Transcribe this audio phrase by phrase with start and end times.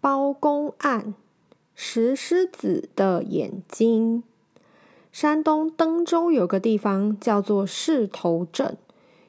[0.00, 1.14] 包公案，
[1.74, 4.22] 石狮子的眼睛。
[5.10, 8.76] 山东登州有个地方叫做势头镇，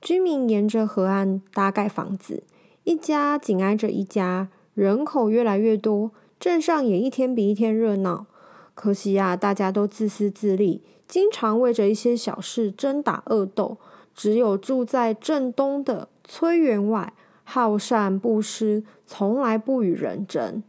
[0.00, 2.42] 居民沿着河岸搭盖房子，
[2.84, 8.26] 一家紧挨着一家，人口越来越多，镇上也一天比一天热闹。
[8.74, 13.78] 可惜呀，大家都自私自利，经常为着一些小事争打恶斗。
[14.12, 17.14] 只有住在镇东的崔员外。
[17.52, 20.62] 好善不施，从来不与人争。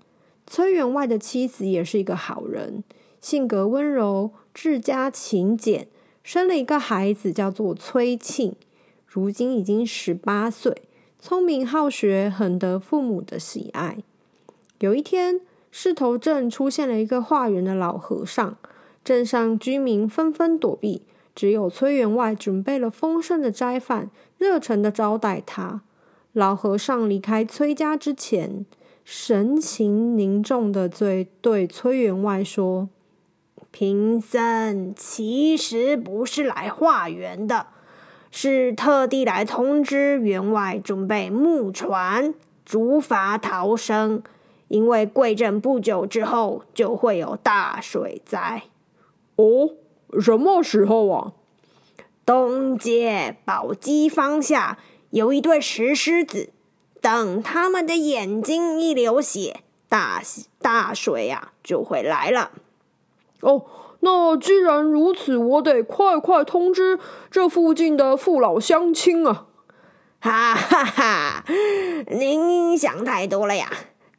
[0.48, 2.84] 崔员外的妻子也是一个好人，
[3.22, 5.88] 性格温柔，治家勤俭，
[6.24, 8.56] 生了一个孩子，叫做崔庆，
[9.06, 10.82] 如今已经十八岁，
[11.20, 14.00] 聪明好学，很得父母的喜爱。
[14.80, 15.40] 有一天，
[15.70, 18.58] 势头镇出现了一个化缘的老和尚，
[19.04, 21.04] 镇上居民纷纷躲避，
[21.36, 25.84] 只有崔员外准备了丰盛的斋饭，热诚地招待他。
[26.34, 28.66] 老和尚离开崔家之前，
[29.04, 32.88] 神情凝重的对对崔员外说
[33.70, 37.68] ：“贫僧其实不是来化缘的，
[38.32, 44.24] 是特地来通知员外准备木船，竹筏逃生。
[44.70, 48.64] 因为贵镇不久之后就会有大水灾。”
[49.36, 49.72] 哦，
[50.22, 51.34] 什么时候啊？
[52.26, 54.78] 东街宝鸡方向。
[55.12, 56.50] 有一对石狮子，
[57.02, 60.22] 等他们的眼睛一流血，大
[60.62, 62.52] 大水啊就会来了。
[63.42, 63.66] 哦，
[64.00, 66.98] 那既然如此，我得快快通知
[67.30, 69.48] 这附近的父老乡亲啊！
[70.22, 71.44] 哈哈哈，
[72.08, 73.70] 您想太多了呀！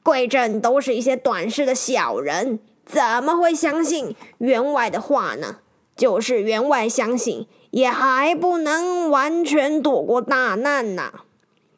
[0.02, 5.58] 贵镇都是一些短视的小人，怎么会相信员外的话呢？
[5.96, 7.46] 就是员外相信。
[7.72, 11.10] 也还不能完全躲过大难呐。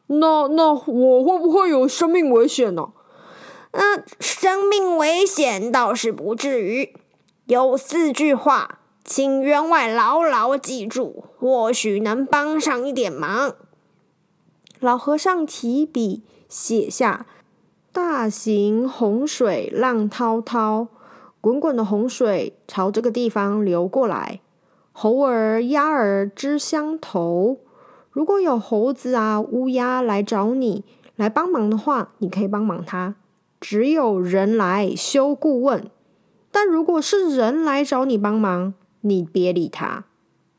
[0.07, 2.89] 那那我会不会有生命危险呢？
[3.71, 6.93] 那生命危险倒是不至于。
[7.45, 13.55] 有四句话，请员外牢牢记住，或许能帮上一点忙。
[14.81, 17.25] 老和尚提笔写下：
[17.93, 20.89] 大型洪水浪滔滔，
[21.45, 24.39] 滚滚的洪水朝这个地方流过来。
[24.91, 27.59] 猴儿、鸭儿知相投。
[28.09, 30.83] 如果有猴子啊、乌鸦来找你
[31.15, 33.13] 来帮忙的话，你可以帮忙他。
[33.61, 35.85] 只有人来修顾问。
[36.49, 40.05] 但如果是人来找你帮忙，你别理他。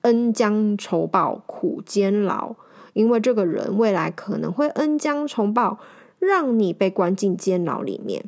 [0.03, 2.55] 恩将仇报苦监牢，
[2.93, 5.81] 因为这个人未来可能会恩将仇报，
[6.21, 8.27] 让你被关进监牢里面。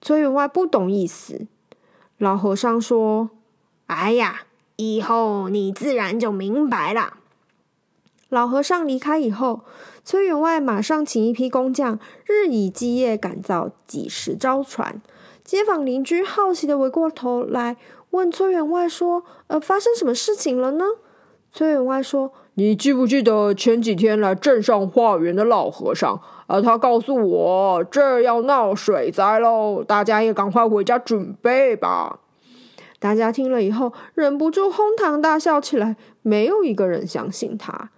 [0.00, 1.48] 崔员外不懂意思。
[2.24, 3.30] 老和尚说
[3.86, 4.46] ：“哎呀。”
[4.76, 7.18] 以后你自然就明白了。
[8.28, 9.60] 老和尚离开以后，
[10.04, 15.00] 崔员外马上请一批工匠，日以继夜赶造几十艘船。
[15.44, 17.76] 街坊邻居好奇的围过头来
[18.10, 20.84] 问崔员外说：“呃，发生什么事情了呢？”
[21.54, 26.20] 崔员外说：“你记不记得前几天来镇上化缘的老和尚？
[26.48, 32.18] 啊，他告诉我这儿要闹水灾喽，大家也赶快回家准备吧。”
[32.98, 35.94] 大家听了以后，忍不住哄堂大笑起来。
[36.22, 37.90] 没有一个人相信他。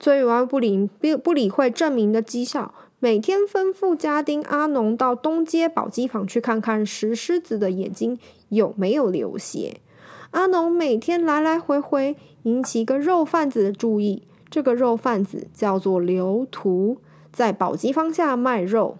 [0.00, 9.76] 崔员外不理不不理会镇民的讥笑，每天吩咐家丁阿农到东街宝鸡坊去看看石狮子的眼睛有没有流血。
[10.32, 14.22] 阿农每天来来回回，引起一个肉贩子的注意。
[14.48, 16.96] 这个肉贩子叫做刘屠，
[17.30, 18.96] 在宝鸡方下卖肉。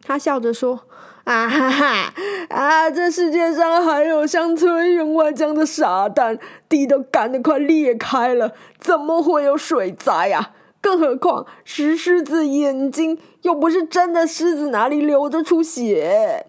[0.00, 0.84] 他笑着说。
[1.24, 2.14] 啊哈哈！
[2.48, 6.36] 啊，这世界上还有像崔员外这样的傻蛋，
[6.68, 10.50] 地都干得快裂开了，怎么会有水灾呀？
[10.80, 16.44] 更何况石狮子眼睛又不是真的狮子，哪里流得出血？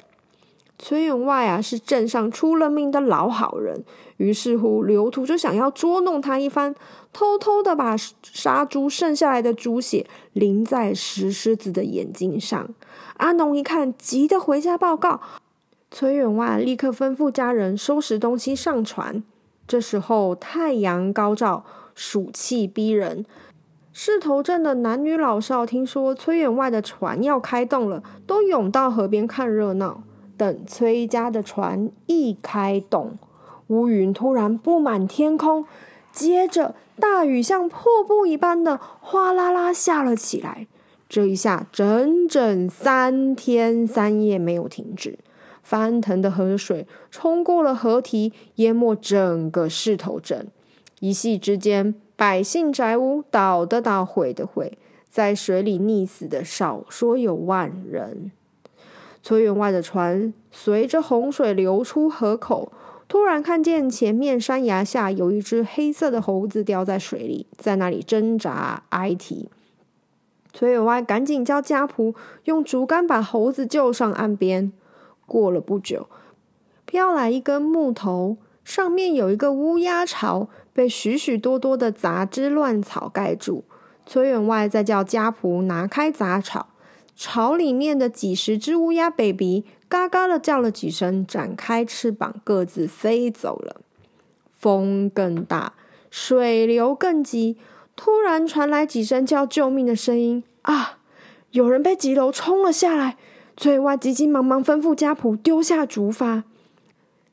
[0.79, 3.83] 崔员外啊，是镇上出了名的老好人，
[4.23, 6.73] 于是乎刘屠就想要捉弄他一番，
[7.11, 12.69] 偷偷的把杀猪剩下来的猪血淋在石狮子的眼睛上。
[13.17, 15.19] 阿农一看，急得回家报告。
[15.91, 19.21] 崔员外立刻吩咐家人收拾东西上船。
[19.67, 23.25] 这时候太阳高照，暑气逼人。
[23.91, 30.01] 势头镇的男女老少听说崔员外的船要开动了，都涌到河边看热闹。
[30.37, 33.17] 等崔家的船一开动，
[33.73, 35.65] 乌云突然布满天空，
[36.11, 40.67] 接着大雨像瀑布一般的哗啦啦下了起来。
[41.09, 45.17] 这一下整整三天三夜没有停止，
[45.63, 50.47] 翻腾的河水冲过了河堤，淹没整个势头镇。
[50.99, 54.77] 一夕之间，百姓宅屋倒的倒，毁的毁，
[55.09, 58.31] 在水里溺死的少说有万人。
[59.21, 62.71] 崔员外的船随着洪水流出河口，
[63.13, 69.51] 突然看见前面山崖下有一只黑色的猴子掉在水里，在那里挣扎哀啼。
[70.51, 72.15] 崔员外赶紧叫家仆
[72.45, 74.71] 用竹竿把猴子救上岸边。
[75.27, 76.07] 过了不久，
[76.87, 83.63] 飘来一根木头，上面有一个乌鸦巢，被许许多多的杂枝乱草盖住。
[84.07, 86.69] 崔员外再叫家仆拿开杂草，
[87.15, 93.81] 巢里面的几十只乌鸦 baby 嘎嘎的叫了几声，展开翅膀，各自飞走了。
[94.57, 95.73] 风更大，
[96.09, 97.57] 水流更急。
[97.95, 100.97] 突然传来几声叫救命的声音啊！
[101.51, 103.17] 有人被急流冲了下来。
[103.55, 106.41] 崔员外急急忙忙吩咐家仆丢下竹筏。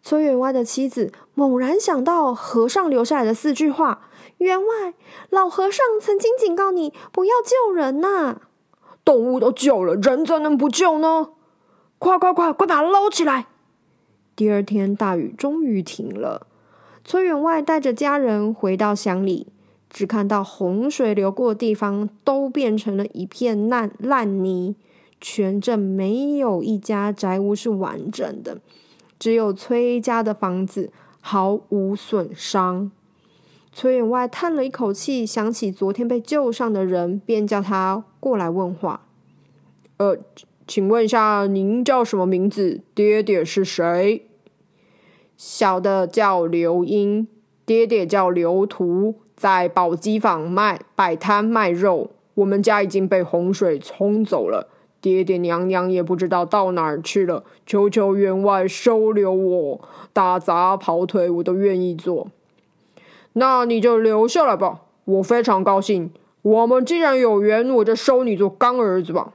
[0.03, 4.93] 崔员外的妻子猛然想到和尚留下来的四句话：“员外，
[5.31, 8.43] 老和尚曾经警告你不要救人呐。
[9.05, 11.31] 动物都救了，人怎能不救呢？
[11.99, 13.47] 快快快，快把它捞起来！”
[14.37, 16.47] 第二天大雨终于停了。
[17.05, 19.49] 崔员外带着家人回到乡里。
[19.93, 24.77] 只看到洪水流过的地方都变成了一片烂烂泥，
[25.21, 28.61] 全镇没有一家宅屋是完整的，
[29.19, 32.93] 只有崔家的房子毫无损伤。
[33.81, 39.07] 崔员外叹了一口气，想起昨天被救上的人，便叫他过来问话。
[39.97, 40.19] 呃，
[40.67, 42.83] 请问一下，您叫什么名字？
[42.95, 44.27] 爹爹是谁？
[45.35, 47.27] 小的叫刘英，
[47.65, 49.15] 爹爹叫刘图。
[49.35, 54.69] 在宝鸡坊卖摆摊卖肉，我们家已经被洪水冲走了，
[55.01, 57.45] 爹爹娘娘也不知道到哪儿去了。
[57.65, 59.81] 求求员外收留我，
[60.13, 62.29] 打杂跑腿我都愿意做。
[63.35, 66.11] 那你就留下来吧，我非常高兴。
[66.43, 69.35] 我们既然有缘，我就收你做干儿子吧。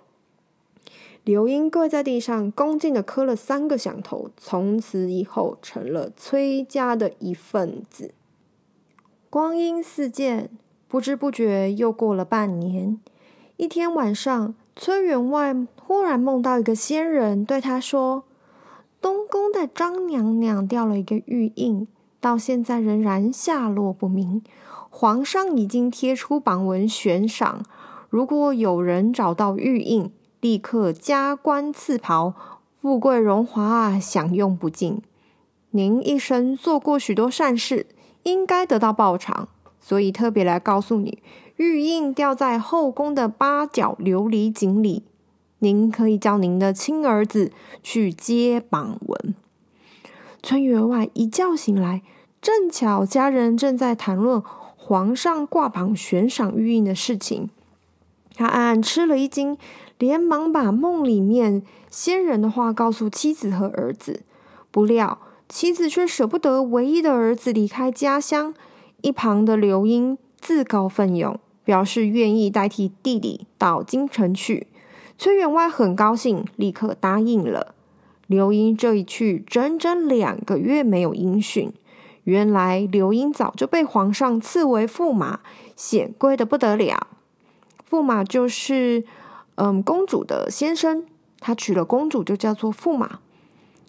[1.23, 8.13] 刘英跪在地上，恭敬的磕了三个响头，从此以后成了崔家的一份子。
[9.29, 10.49] 光阴似箭，
[10.87, 12.99] 不知不觉又过了半年。
[13.57, 18.23] 一天晚上，崔员外忽然梦到一个仙人，对他说
[19.01, 21.87] ：“东宫的张娘娘掉了一个玉印，
[22.25, 24.41] 到现在仍然下落不明。
[24.89, 27.63] 皇上已经贴出榜文悬赏，
[28.09, 30.11] 如果有人找到玉印，
[30.41, 32.33] 立刻加官赐袍，
[32.81, 35.03] 富贵荣华享用不尽。
[35.69, 37.85] 您一生做过许多善事。”
[38.25, 39.49] 应该得到报偿，
[39.79, 41.19] 所以特别来告诉你，
[41.57, 45.03] 玉印掉在后宫的八角琉璃井里。
[45.59, 47.51] 您可以叫您的亲儿子
[47.83, 49.35] 去接榜文。
[50.41, 52.01] 崔员外一觉醒来，
[52.45, 54.39] 正巧家人正在谈论
[54.77, 57.49] 皇上挂榜悬赏玉印的事情，
[58.35, 59.57] 他暗暗吃了一惊，
[59.97, 64.21] 连忙把梦里面仙人的话告诉妻子和儿子，
[64.69, 65.17] 不料。
[65.49, 68.53] 妻子却舍不得唯一的儿子离开家乡，
[69.01, 74.67] 一旁的刘英自告奋勇，表示愿意代替弟弟到京城去。
[75.17, 77.73] 崔员外很高兴，立刻答应了。
[78.27, 81.73] 刘英这一去，整整两个月没有音讯。
[82.25, 85.39] 原来刘英早就被皇上赐为驸马，
[85.75, 87.07] 显贵的不得了。
[87.89, 89.05] 驸马就是
[89.55, 91.05] 嗯公主的先生，
[91.39, 93.19] 他娶了公主就叫做驸马。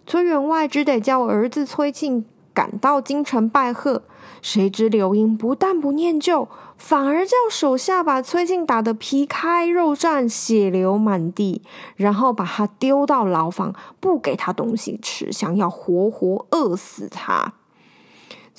[0.05, 4.03] 崔员外只得叫儿子崔庆赶到京城拜贺，
[4.41, 11.61] 谁知刘英不但不念旧，反而叫手下把崔庆打得皮开肉绽、血流满地，
[11.95, 17.53] 然后把他丢到牢房，不给他东西吃，想要活活饿死他。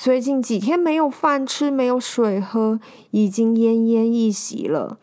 [0.01, 2.79] 崔庆几天没有饭吃，没有水喝，
[3.11, 4.97] 已经奄奄一息了。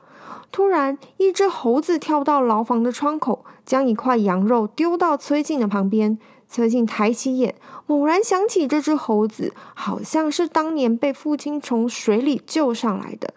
[0.54, 6.18] 突然，一只猴子跳到牢房的窗口，将一块羊肉丢到崔庆的旁边。
[6.48, 13.34] 崔庆抬起眼，猛然想起这只猴子好像是当年被父亲从水里救上来的。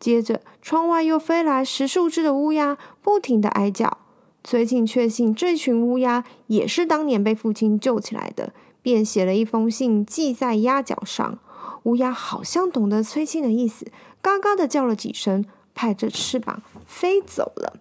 [0.00, 3.98] 接着，窗外又飞来十数只的乌鸦，不停地哀叫。
[4.42, 11.38] 崔庆确信这群乌鸦也是当年被父亲救起来的，便写了一封信系在鸭脚上。
[11.84, 13.86] 乌鸦好像懂得崔庆的意思，
[14.20, 17.74] 嘎嘎地叫了几声，拍着翅膀飞走了。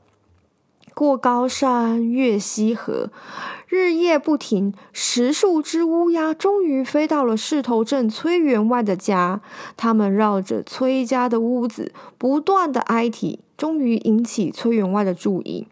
[0.93, 3.12] 过高山，越溪河，
[3.67, 4.74] 日夜不停。
[4.91, 9.41] 十数只乌鸦终于飞到了势头镇崔员外的家。
[9.77, 15.67] 他们绕着崔家的屋子不断的哀啼，终于引起崔员外的注意。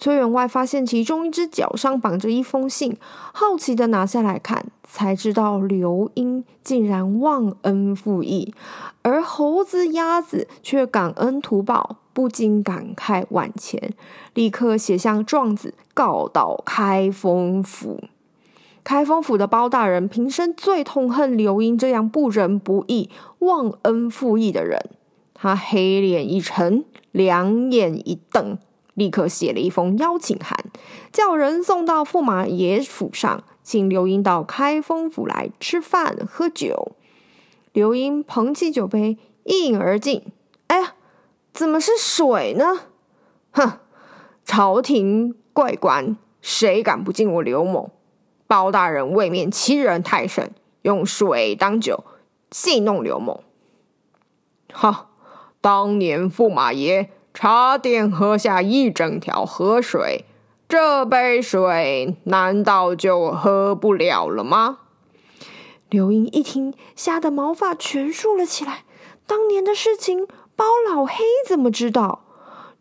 [0.00, 2.96] 崔员外发现其中一只脚上绑着一封信，
[3.32, 8.52] 好奇的拿下来看，才知道刘英竟然忘恩负义，
[9.02, 11.98] 而猴子、鸭子却感恩图报。
[12.12, 13.94] 不禁感慨万千，
[14.34, 18.02] 立刻写向状子告到开封府。
[18.82, 24.90] 开封府的包大人平生最痛恨刘英这样不仁不义、忘恩负义的人。
[25.32, 28.58] 他黑脸一沉，两眼一瞪，
[29.00, 30.54] 立刻写了一封邀请函，
[31.10, 36.92] 叫人送到驸马爷府上，请刘英到开封府来吃饭喝酒。
[37.72, 40.22] 刘英捧起酒杯，一饮而尽。
[40.66, 40.96] 哎呀！
[41.54, 42.80] 怎么是水呢？
[43.52, 43.78] 哼！
[44.44, 47.92] 朝廷贵官，谁敢不敬我刘某？
[48.46, 50.52] 包大人未免欺人太甚，
[50.82, 52.04] 用水当酒，
[52.50, 53.44] 戏弄刘某。
[54.70, 55.06] 哈！
[55.62, 57.10] 当年驸马爷
[57.42, 60.26] 差点喝下一整条河水，
[60.68, 64.80] 这杯水难道就喝不了了吗？
[65.88, 68.84] 刘英一听，吓得毛发全竖了起来。
[69.26, 70.26] 当年的事情。
[70.54, 71.14] 包老黑
[71.48, 72.20] 怎么知道？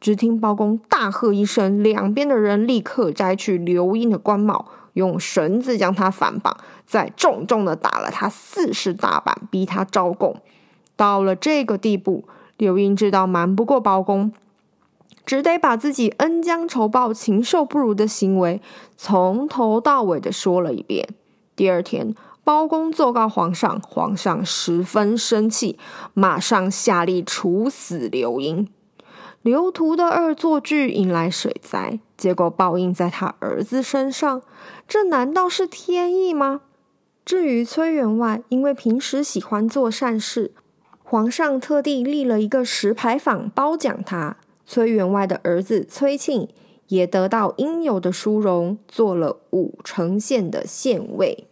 [0.01, 10.35] 只听包公大喝一声，两边的人立刻摘去刘英的官帽，用绳子将他反绑，再重重的打了他四十大板，逼他招供。
[10.97, 12.25] 到了这个地步，
[12.57, 14.33] 刘英知道瞒不过包公，
[15.25, 18.61] 只得把自己恩将仇报、禽兽不如的行为
[18.97, 21.07] 从头到尾的说了一遍。
[21.55, 22.15] 第二天。
[22.41, 25.77] 包公奏告皇上，皇上十分生气，
[26.15, 28.67] 马上下令处死刘英。
[29.43, 34.41] 刘屠的恶作剧引来水灾，结果报应在他儿子身上，
[34.87, 36.61] 这难道是天意吗？
[37.23, 40.51] 至于崔员外，因为平时喜欢做善事，
[41.03, 44.37] 皇上特地立了一个石牌坊褒奖他。
[44.71, 46.47] 崔员外的儿子崔庆
[46.89, 51.47] 也得到应有的殊荣，做了武城县的县尉。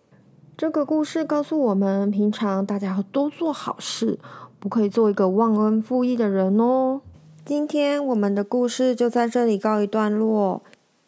[0.56, 4.20] 这个故事告诉我们，平常大家要多做好事，
[4.60, 7.02] 不可以做一个忘恩负义的人哦。
[7.44, 10.62] 今天我们的故事就在这里告一段落，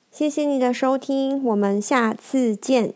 [0.10, 2.96] 谢谢你的收听，我们下次见。